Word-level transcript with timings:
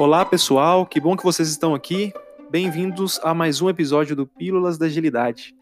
Olá, 0.00 0.24
pessoal, 0.24 0.86
que 0.86 0.98
bom 0.98 1.14
que 1.14 1.22
vocês 1.22 1.50
estão 1.50 1.74
aqui. 1.74 2.10
Bem-vindos 2.50 3.20
a 3.22 3.34
mais 3.34 3.60
um 3.60 3.68
episódio 3.68 4.16
do 4.16 4.26
Pílulas 4.26 4.78
da 4.78 4.86
Agilidade. 4.86 5.54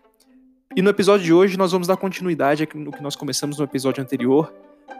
E 0.76 0.80
no 0.80 0.90
episódio 0.90 1.26
de 1.26 1.34
hoje 1.34 1.58
nós 1.58 1.72
vamos 1.72 1.88
dar 1.88 1.96
continuidade 1.96 2.68
no 2.72 2.92
que 2.92 3.02
nós 3.02 3.16
começamos 3.16 3.58
no 3.58 3.64
episódio 3.64 4.00
anterior. 4.00 4.54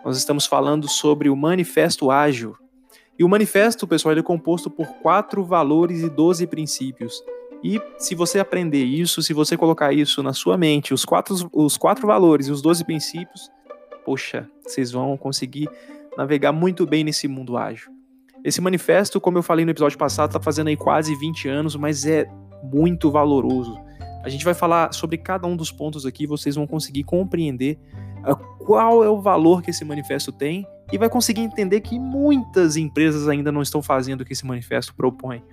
Nós 0.04 0.18
estamos 0.18 0.44
falando 0.44 0.88
sobre 0.88 1.30
o 1.30 1.36
Manifesto 1.36 2.10
Ágil. 2.10 2.56
E 3.16 3.22
o 3.22 3.28
manifesto, 3.28 3.86
pessoal, 3.86 4.12
ele 4.12 4.22
é 4.22 4.24
composto 4.24 4.68
por 4.68 4.88
quatro 4.94 5.44
valores 5.44 6.02
e 6.02 6.10
doze 6.10 6.44
princípios. 6.44 7.22
E 7.62 7.80
se 7.96 8.16
você 8.16 8.40
aprender 8.40 8.86
isso, 8.86 9.22
se 9.22 9.32
você 9.32 9.56
colocar 9.56 9.92
isso 9.92 10.20
na 10.20 10.32
sua 10.32 10.58
mente, 10.58 10.92
os 10.92 11.04
quatro, 11.04 11.48
os 11.52 11.76
quatro 11.76 12.08
valores 12.08 12.48
e 12.48 12.50
os 12.50 12.60
doze 12.60 12.84
princípios, 12.84 13.48
poxa, 14.04 14.50
vocês 14.66 14.90
vão 14.90 15.16
conseguir 15.16 15.70
navegar 16.16 16.50
muito 16.50 16.84
bem 16.84 17.04
nesse 17.04 17.28
mundo 17.28 17.56
ágil. 17.56 17.97
Esse 18.48 18.62
manifesto, 18.62 19.20
como 19.20 19.36
eu 19.36 19.42
falei 19.42 19.66
no 19.66 19.70
episódio 19.70 19.98
passado, 19.98 20.30
está 20.30 20.40
fazendo 20.40 20.68
aí 20.68 20.76
quase 20.76 21.14
20 21.14 21.48
anos, 21.50 21.76
mas 21.76 22.06
é 22.06 22.26
muito 22.62 23.10
valoroso. 23.10 23.78
A 24.24 24.30
gente 24.30 24.42
vai 24.42 24.54
falar 24.54 24.94
sobre 24.94 25.18
cada 25.18 25.46
um 25.46 25.54
dos 25.54 25.70
pontos 25.70 26.06
aqui, 26.06 26.26
vocês 26.26 26.54
vão 26.54 26.66
conseguir 26.66 27.04
compreender 27.04 27.78
uh, 28.26 28.34
qual 28.64 29.04
é 29.04 29.08
o 29.10 29.20
valor 29.20 29.60
que 29.60 29.68
esse 29.68 29.84
manifesto 29.84 30.32
tem 30.32 30.66
e 30.90 30.96
vai 30.96 31.10
conseguir 31.10 31.42
entender 31.42 31.82
que 31.82 31.98
muitas 31.98 32.78
empresas 32.78 33.28
ainda 33.28 33.52
não 33.52 33.60
estão 33.60 33.82
fazendo 33.82 34.22
o 34.22 34.24
que 34.24 34.32
esse 34.32 34.46
manifesto 34.46 34.94
propõe. 34.94 35.44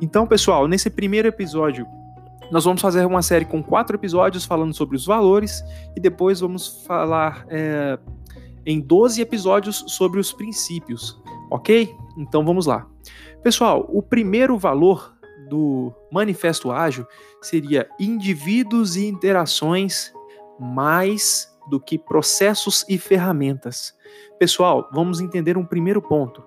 Então, 0.00 0.26
pessoal, 0.26 0.66
nesse 0.66 0.88
primeiro 0.88 1.28
episódio, 1.28 1.86
nós 2.50 2.64
vamos 2.64 2.80
fazer 2.80 3.04
uma 3.04 3.20
série 3.20 3.44
com 3.44 3.62
quatro 3.62 3.94
episódios 3.94 4.46
falando 4.46 4.72
sobre 4.72 4.96
os 4.96 5.04
valores 5.04 5.62
e 5.94 6.00
depois 6.00 6.40
vamos 6.40 6.82
falar 6.86 7.44
é, 7.50 7.98
em 8.64 8.80
12 8.80 9.20
episódios 9.20 9.84
sobre 9.88 10.18
os 10.18 10.32
princípios, 10.32 11.20
ok? 11.50 11.94
Então 12.16 12.44
vamos 12.44 12.66
lá. 12.66 12.86
Pessoal, 13.42 13.86
o 13.92 14.02
primeiro 14.02 14.56
valor 14.56 15.14
do 15.48 15.92
Manifesto 16.10 16.70
Ágil 16.70 17.06
seria 17.40 17.88
indivíduos 18.00 18.96
e 18.96 19.06
interações 19.06 20.12
mais 20.58 21.54
do 21.68 21.80
que 21.80 21.98
processos 21.98 22.84
e 22.88 22.98
ferramentas. 22.98 23.94
Pessoal, 24.38 24.88
vamos 24.92 25.20
entender 25.20 25.56
um 25.56 25.64
primeiro 25.64 26.00
ponto. 26.00 26.42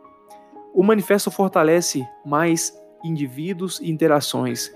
O 0.74 0.84
manifesto 0.84 1.30
fortalece 1.30 2.08
mais 2.26 2.74
indivíduos 3.04 3.80
e 3.80 3.92
interações. 3.92 4.72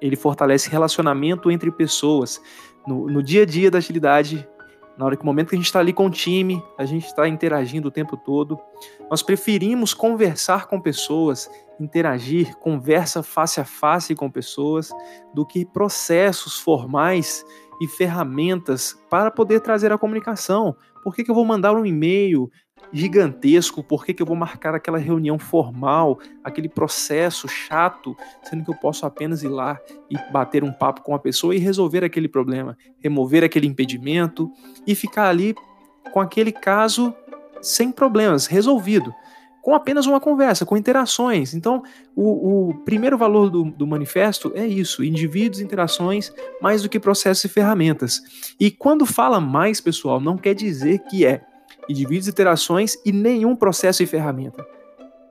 Ele 0.00 0.16
fortalece 0.16 0.70
relacionamento 0.70 1.50
entre 1.50 1.70
pessoas. 1.70 2.40
No, 2.86 3.06
no 3.06 3.22
dia 3.22 3.42
a 3.42 3.46
dia 3.46 3.70
da 3.70 3.78
agilidade, 3.78 4.48
na 4.98 5.04
hora 5.04 5.16
que 5.16 5.22
o 5.22 5.26
momento 5.26 5.50
que 5.50 5.54
a 5.54 5.58
gente 5.58 5.66
está 5.66 5.78
ali 5.78 5.92
com 5.92 6.06
o 6.06 6.10
time, 6.10 6.60
a 6.76 6.84
gente 6.84 7.06
está 7.06 7.28
interagindo 7.28 7.86
o 7.86 7.90
tempo 7.90 8.16
todo, 8.16 8.58
nós 9.08 9.22
preferimos 9.22 9.94
conversar 9.94 10.66
com 10.66 10.80
pessoas, 10.80 11.48
interagir, 11.78 12.56
conversa 12.56 13.22
face 13.22 13.60
a 13.60 13.64
face 13.64 14.16
com 14.16 14.28
pessoas, 14.28 14.90
do 15.32 15.46
que 15.46 15.64
processos 15.64 16.58
formais 16.58 17.44
e 17.80 17.86
ferramentas 17.86 19.00
para 19.08 19.30
poder 19.30 19.60
trazer 19.60 19.92
a 19.92 19.98
comunicação. 19.98 20.76
Por 21.04 21.14
que, 21.14 21.22
que 21.22 21.30
eu 21.30 21.34
vou 21.34 21.44
mandar 21.44 21.74
um 21.74 21.86
e-mail? 21.86 22.50
Gigantesco, 22.92 23.82
por 23.82 24.04
que, 24.04 24.14
que 24.14 24.22
eu 24.22 24.26
vou 24.26 24.36
marcar 24.36 24.74
aquela 24.74 24.98
reunião 24.98 25.38
formal, 25.38 26.18
aquele 26.42 26.68
processo 26.68 27.46
chato, 27.48 28.16
sendo 28.42 28.64
que 28.64 28.70
eu 28.70 28.74
posso 28.74 29.04
apenas 29.04 29.42
ir 29.42 29.48
lá 29.48 29.78
e 30.10 30.16
bater 30.32 30.64
um 30.64 30.72
papo 30.72 31.02
com 31.02 31.14
a 31.14 31.18
pessoa 31.18 31.54
e 31.54 31.58
resolver 31.58 32.04
aquele 32.04 32.28
problema, 32.28 32.76
remover 33.00 33.44
aquele 33.44 33.66
impedimento 33.66 34.50
e 34.86 34.94
ficar 34.94 35.28
ali 35.28 35.54
com 36.12 36.20
aquele 36.20 36.52
caso 36.52 37.14
sem 37.60 37.90
problemas, 37.92 38.46
resolvido, 38.46 39.14
com 39.60 39.74
apenas 39.74 40.06
uma 40.06 40.20
conversa, 40.20 40.64
com 40.64 40.76
interações. 40.76 41.52
Então, 41.52 41.82
o, 42.16 42.70
o 42.70 42.74
primeiro 42.84 43.18
valor 43.18 43.50
do, 43.50 43.64
do 43.64 43.86
manifesto 43.86 44.52
é 44.54 44.66
isso: 44.66 45.04
indivíduos, 45.04 45.60
interações, 45.60 46.32
mais 46.62 46.82
do 46.82 46.88
que 46.88 46.98
processos 46.98 47.44
e 47.44 47.48
ferramentas. 47.48 48.22
E 48.58 48.70
quando 48.70 49.04
fala 49.04 49.40
mais, 49.40 49.80
pessoal, 49.80 50.20
não 50.20 50.38
quer 50.38 50.54
dizer 50.54 51.00
que 51.00 51.26
é 51.26 51.42
indivíduos, 51.88 52.28
interações 52.28 52.96
e 53.04 53.12
nenhum 53.12 53.56
processo 53.56 54.02
e 54.02 54.06
ferramenta. 54.06 54.64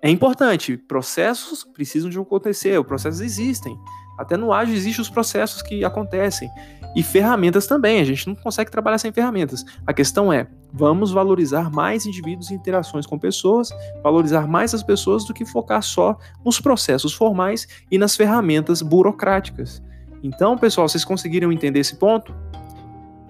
É 0.01 0.09
importante, 0.09 0.77
processos 0.77 1.63
precisam 1.63 2.09
de 2.09 2.19
acontecer, 2.19 2.79
os 2.79 2.85
processos 2.85 3.21
existem. 3.21 3.77
Até 4.17 4.35
no 4.35 4.51
ágil 4.51 4.75
existem 4.75 5.01
os 5.01 5.09
processos 5.09 5.61
que 5.61 5.83
acontecem. 5.83 6.49
E 6.95 7.03
ferramentas 7.03 7.67
também, 7.67 7.99
a 7.99 8.03
gente 8.03 8.27
não 8.27 8.35
consegue 8.35 8.71
trabalhar 8.71 8.97
sem 8.97 9.11
ferramentas. 9.11 9.63
A 9.85 9.93
questão 9.93 10.33
é, 10.33 10.47
vamos 10.73 11.11
valorizar 11.11 11.69
mais 11.69 12.05
indivíduos 12.05 12.49
e 12.49 12.55
interações 12.55 13.05
com 13.05 13.19
pessoas, 13.19 13.69
valorizar 14.01 14.47
mais 14.47 14.73
as 14.73 14.81
pessoas 14.81 15.23
do 15.25 15.33
que 15.33 15.45
focar 15.45 15.83
só 15.83 16.17
nos 16.43 16.59
processos 16.59 17.13
formais 17.13 17.67
e 17.91 17.97
nas 17.97 18.15
ferramentas 18.15 18.81
burocráticas. 18.81 19.83
Então, 20.23 20.57
pessoal, 20.57 20.89
vocês 20.89 21.05
conseguiram 21.05 21.51
entender 21.51 21.79
esse 21.79 21.95
ponto? 21.95 22.33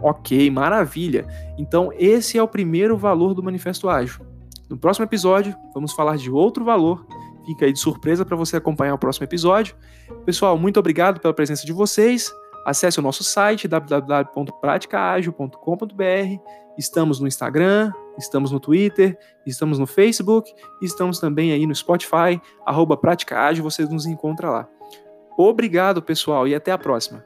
Ok, 0.01 0.51
maravilha. 0.51 1.25
Então, 1.57 1.91
esse 1.97 2.37
é 2.37 2.43
o 2.43 2.47
primeiro 2.47 2.97
valor 2.97 3.33
do 3.33 3.41
Manifesto 3.41 3.89
Ágil. 3.89 4.23
No 4.69 4.77
próximo 4.77 5.05
episódio, 5.05 5.55
vamos 5.73 5.93
falar 5.93 6.17
de 6.17 6.29
outro 6.29 6.63
valor. 6.63 7.03
Fica 7.45 7.65
aí 7.65 7.73
de 7.73 7.79
surpresa 7.79 8.23
para 8.25 8.35
você 8.35 8.57
acompanhar 8.57 8.93
o 8.93 8.97
próximo 8.97 9.23
episódio. 9.23 9.77
Pessoal, 10.25 10.57
muito 10.57 10.77
obrigado 10.79 11.21
pela 11.21 11.33
presença 11.33 11.65
de 11.65 11.71
vocês. 11.71 12.29
Acesse 12.65 12.99
o 12.99 13.01
nosso 13.01 13.23
site 13.23 13.65
www.praticaagil.com.br. 13.67 16.41
Estamos 16.77 17.21
no 17.21 17.27
Instagram, 17.27 17.93
estamos 18.17 18.51
no 18.51 18.59
Twitter, 18.59 19.17
estamos 19.45 19.79
no 19.79 19.87
Facebook, 19.87 20.53
estamos 20.81 21.19
também 21.19 21.53
aí 21.53 21.65
no 21.65 21.73
Spotify, 21.73 22.41
arroba 22.65 22.97
Prática 22.97 23.39
Ágil, 23.39 23.63
vocês 23.63 23.89
nos 23.89 24.05
encontram 24.05 24.51
lá. 24.51 24.67
Obrigado, 25.37 26.01
pessoal, 26.01 26.45
e 26.47 26.53
até 26.53 26.71
a 26.71 26.77
próxima. 26.77 27.23